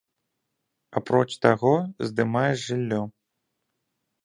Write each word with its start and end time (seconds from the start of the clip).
Апроч 0.99 1.27
таго, 1.43 1.75
здымае 2.09 2.49
жыллё. 2.65 3.01